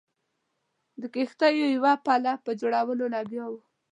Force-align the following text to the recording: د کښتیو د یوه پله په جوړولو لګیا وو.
د 1.01 1.03
کښتیو 1.13 1.67
د 1.71 1.73
یوه 1.75 1.93
پله 2.05 2.33
په 2.43 2.51
جوړولو 2.61 3.05
لګیا 3.15 3.45
وو. 3.51 3.61